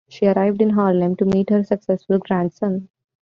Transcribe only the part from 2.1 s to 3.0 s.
grandson.